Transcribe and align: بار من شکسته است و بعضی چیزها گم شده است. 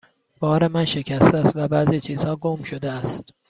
بار 0.39 0.67
من 0.67 0.85
شکسته 0.85 1.37
است 1.37 1.51
و 1.55 1.67
بعضی 1.67 1.99
چیزها 1.99 2.35
گم 2.35 2.63
شده 2.63 2.91
است. 2.91 3.33